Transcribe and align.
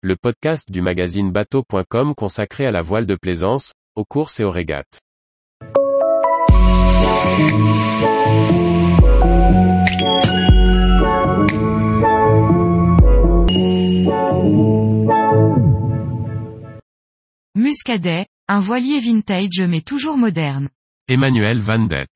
le 0.00 0.14
podcast 0.14 0.70
du 0.70 0.80
magazine 0.80 1.32
bateau.com 1.32 2.14
consacré 2.14 2.64
à 2.66 2.70
la 2.70 2.82
voile 2.82 3.04
de 3.04 3.16
plaisance, 3.16 3.72
aux 3.96 4.04
courses 4.04 4.38
et 4.38 4.44
aux 4.44 4.50
régates. 4.50 5.00
Muscadet, 17.56 18.26
un 18.46 18.60
voilier 18.60 19.00
vintage 19.00 19.60
mais 19.66 19.80
toujours 19.80 20.16
moderne. 20.16 20.68
Emmanuel 21.08 21.58
Van 21.58 21.86
Det. 21.86 22.06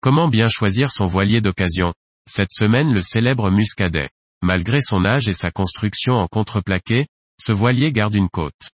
Comment 0.00 0.28
bien 0.28 0.46
choisir 0.46 0.92
son 0.92 1.06
voilier 1.06 1.40
d'occasion? 1.40 1.92
Cette 2.28 2.52
semaine 2.52 2.94
le 2.94 3.00
célèbre 3.00 3.50
Muscadet. 3.50 4.10
Malgré 4.42 4.80
son 4.80 5.04
âge 5.04 5.28
et 5.28 5.32
sa 5.32 5.50
construction 5.50 6.14
en 6.14 6.28
contreplaqué, 6.28 7.06
ce 7.40 7.52
voilier 7.52 7.92
garde 7.92 8.14
une 8.14 8.28
côte. 8.28 8.70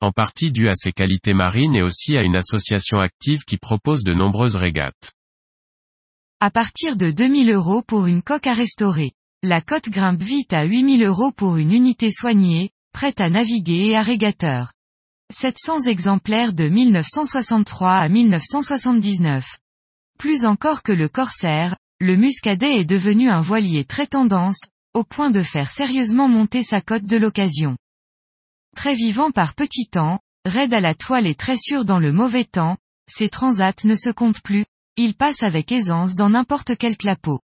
En 0.00 0.12
partie 0.12 0.50
dû 0.50 0.68
à 0.68 0.74
ses 0.74 0.92
qualités 0.92 1.34
marines 1.34 1.74
et 1.74 1.82
aussi 1.82 2.16
à 2.16 2.22
une 2.22 2.36
association 2.36 2.98
active 2.98 3.44
qui 3.44 3.58
propose 3.58 4.02
de 4.02 4.14
nombreuses 4.14 4.56
régates. 4.56 5.12
À 6.40 6.50
partir 6.50 6.96
de 6.96 7.10
2000 7.10 7.50
euros 7.50 7.82
pour 7.82 8.06
une 8.06 8.22
coque 8.22 8.46
à 8.46 8.54
restaurer. 8.54 9.12
La 9.42 9.60
cote 9.60 9.88
grimpe 9.88 10.22
vite 10.22 10.52
à 10.52 10.64
8000 10.64 11.04
euros 11.04 11.32
pour 11.32 11.56
une 11.56 11.72
unité 11.72 12.10
soignée, 12.10 12.70
prête 12.92 13.20
à 13.20 13.28
naviguer 13.28 13.88
et 13.88 13.96
à 13.96 14.02
régateur. 14.02 14.72
700 15.32 15.82
exemplaires 15.86 16.54
de 16.54 16.68
1963 16.68 17.90
à 17.90 18.08
1979. 18.08 19.58
Plus 20.18 20.44
encore 20.44 20.82
que 20.82 20.92
le 20.92 21.08
Corsair, 21.08 21.76
le 22.00 22.16
Muscadet 22.16 22.80
est 22.80 22.84
devenu 22.84 23.28
un 23.30 23.40
voilier 23.40 23.84
très 23.84 24.06
tendance, 24.06 24.68
au 24.94 25.04
point 25.04 25.30
de 25.30 25.42
faire 25.42 25.70
sérieusement 25.70 26.28
monter 26.28 26.62
sa 26.62 26.80
cote 26.80 27.04
de 27.04 27.16
l'occasion. 27.16 27.76
Très 28.74 28.94
vivant 28.94 29.30
par 29.30 29.54
petit 29.54 29.86
temps, 29.86 30.20
raide 30.44 30.72
à 30.72 30.80
la 30.80 30.94
toile 30.94 31.26
et 31.26 31.34
très 31.34 31.58
sûr 31.58 31.84
dans 31.84 31.98
le 31.98 32.12
mauvais 32.12 32.44
temps, 32.44 32.76
ses 33.08 33.28
transats 33.28 33.84
ne 33.84 33.94
se 33.94 34.10
comptent 34.10 34.40
plus, 34.40 34.64
il 34.96 35.14
passe 35.14 35.42
avec 35.42 35.72
aisance 35.72 36.14
dans 36.14 36.30
n'importe 36.30 36.76
quel 36.76 36.96
clapot. 36.96 37.40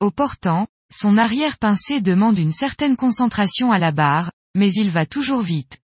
Au 0.00 0.10
portant, 0.10 0.66
son 0.92 1.16
arrière 1.16 1.58
pincé 1.58 2.00
demande 2.00 2.38
une 2.38 2.52
certaine 2.52 2.96
concentration 2.96 3.72
à 3.72 3.78
la 3.78 3.92
barre, 3.92 4.30
mais 4.54 4.72
il 4.72 4.90
va 4.90 5.06
toujours 5.06 5.42
vite. 5.42 5.78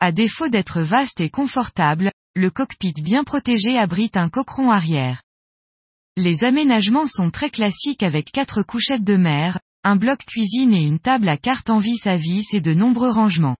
À 0.00 0.12
défaut 0.12 0.48
d'être 0.48 0.80
vaste 0.80 1.20
et 1.20 1.30
confortable, 1.30 2.12
le 2.34 2.50
cockpit 2.50 2.94
bien 3.02 3.24
protégé 3.24 3.76
abrite 3.76 4.16
un 4.16 4.28
coqueron 4.28 4.70
arrière. 4.70 5.22
Les 6.16 6.44
aménagements 6.44 7.06
sont 7.06 7.30
très 7.30 7.50
classiques 7.50 8.02
avec 8.02 8.30
quatre 8.32 8.62
couchettes 8.62 9.04
de 9.04 9.16
mer, 9.16 9.58
un 9.84 9.96
bloc 9.96 10.18
cuisine 10.24 10.74
et 10.74 10.82
une 10.82 10.98
table 10.98 11.28
à 11.28 11.36
carte 11.36 11.70
en 11.70 11.78
vis 11.78 12.06
à 12.06 12.16
vis 12.16 12.52
et 12.52 12.60
de 12.60 12.74
nombreux 12.74 13.10
rangements. 13.10 13.56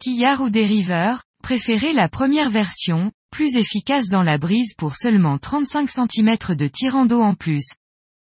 Quillard 0.00 0.40
ou 0.40 0.50
dériveur, 0.50 1.24
préférez 1.42 1.92
la 1.92 2.08
première 2.08 2.50
version, 2.50 3.12
plus 3.30 3.54
efficace 3.56 4.08
dans 4.08 4.22
la 4.22 4.38
brise 4.38 4.74
pour 4.74 4.96
seulement 4.96 5.38
35 5.38 5.90
cm 5.90 6.36
de 6.56 6.68
tirant 6.68 7.06
d'eau 7.06 7.22
en 7.22 7.34
plus. 7.34 7.66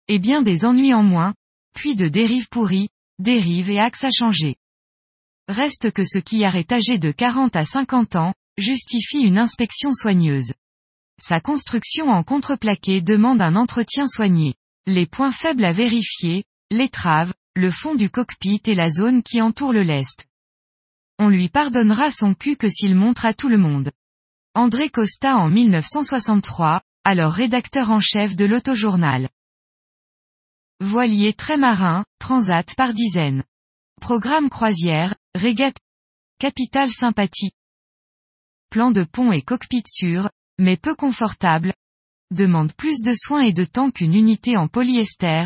Et 0.08 0.20
bien 0.20 0.42
des 0.42 0.66
ennuis 0.66 0.94
en 0.94 1.04
moins, 1.04 1.34
puis 1.74 1.96
de 1.96 2.08
dérive 2.08 2.50
pourrie, 2.50 2.90
dérive 3.20 3.70
et 3.70 3.80
axe 3.80 4.04
à 4.04 4.10
changer. 4.12 4.56
Reste 5.48 5.92
que 5.92 6.04
ce 6.04 6.18
quillard 6.18 6.56
est 6.56 6.72
âgé 6.72 6.98
de 6.98 7.12
40 7.12 7.56
à 7.56 7.66
50 7.66 8.16
ans, 8.16 8.34
justifie 8.58 9.22
une 9.22 9.38
inspection 9.38 9.94
soigneuse. 9.94 10.54
Sa 11.20 11.40
construction 11.40 12.06
en 12.06 12.24
contreplaqué 12.24 13.02
demande 13.02 13.42
un 13.42 13.56
entretien 13.56 14.08
soigné. 14.08 14.56
Les 14.88 15.06
points 15.06 15.32
faibles 15.32 15.66
à 15.66 15.72
vérifier, 15.72 16.44
l'étrave, 16.72 17.34
le 17.56 17.70
fond 17.70 17.96
du 17.96 18.10
cockpit 18.10 18.62
et 18.66 18.76
la 18.76 18.90
zone 18.90 19.22
qui 19.22 19.42
entoure 19.42 19.74
le 19.74 19.84
lest. 19.84 20.26
On 21.20 21.28
lui 21.28 21.50
pardonnera 21.50 22.10
son 22.10 22.34
cul 22.34 22.56
que 22.56 22.70
s'il 22.70 22.96
montre 22.96 23.26
à 23.26 23.34
tout 23.34 23.50
le 23.50 23.58
monde. 23.58 23.92
André 24.56 24.90
Costa 24.90 25.38
en 25.38 25.50
1963, 25.50 26.82
alors 27.04 27.34
rédacteur 27.34 27.92
en 27.92 28.00
chef 28.00 28.36
de 28.36 28.46
l'autojournal. 28.46 29.30
Voilier 30.80 31.34
très 31.34 31.58
marin, 31.58 32.06
transat 32.20 32.74
par 32.76 32.94
dizaines. 32.94 33.44
Programme 34.00 34.50
croisière, 34.50 35.14
régate, 35.36 35.78
capitale 36.40 36.90
sympathie. 36.90 37.52
Plan 38.70 38.92
de 38.92 39.04
pont 39.04 39.32
et 39.32 39.42
cockpit 39.42 39.84
sûr, 39.86 40.30
mais 40.58 40.78
peu 40.78 40.96
confortable. 40.96 41.74
Demande 42.32 42.74
plus 42.74 43.02
de 43.04 43.14
soins 43.14 43.42
et 43.42 43.54
de 43.54 43.66
temps 43.66 43.92
qu'une 43.92 44.16
unité 44.16 44.56
en 44.56 44.68
polyester, 44.68 45.46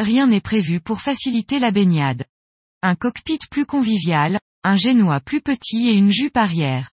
rien 0.00 0.26
n'est 0.26 0.40
prévu 0.40 0.80
pour 0.80 1.00
faciliter 1.00 1.58
la 1.58 1.70
baignade. 1.70 2.24
Un 2.82 2.96
cockpit 2.96 3.38
plus 3.50 3.66
convivial, 3.66 4.40
un 4.64 4.76
génois 4.76 5.20
plus 5.20 5.40
petit 5.40 5.88
et 5.88 5.94
une 5.94 6.12
jupe 6.12 6.36
arrière. 6.36 6.90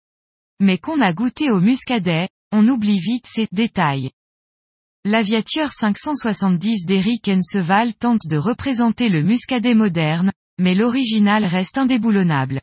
Mais 0.61 0.79
qu'on 0.79 1.01
a 1.01 1.13
goûté 1.13 1.51
au 1.51 1.61
muscadet, 1.61 2.29
on 2.53 2.67
oublie 2.69 2.99
vite 2.99 3.27
ces 3.27 3.47
détails. 3.53 4.11
L'aviature 5.05 5.69
570 5.69 6.87
d'Eric 6.87 7.29
Enseval 7.29 7.95
tente 7.95 8.23
de 8.31 8.39
représenter 8.39 9.11
le 9.11 9.23
muscadet 9.23 9.75
moderne, 9.75 10.33
mais 10.59 10.75
l'original 10.75 11.45
reste 11.45 11.77
indéboulonnable. 11.77 12.63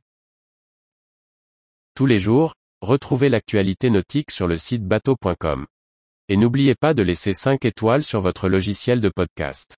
Tous 1.94 2.08
les 2.08 2.20
jours, 2.20 2.56
retrouvez 2.82 3.30
l'actualité 3.30 3.92
nautique 3.92 4.32
sur 4.32 4.48
le 4.48 4.58
site 4.58 4.84
bateau.com. 4.84 5.68
Et 6.30 6.38
n'oubliez 6.38 6.74
pas 6.74 6.94
de 6.94 7.04
laisser 7.04 7.34
5 7.34 7.66
étoiles 7.66 8.04
sur 8.04 8.22
votre 8.22 8.48
logiciel 8.50 9.02
de 9.02 9.10
podcast. 9.10 9.76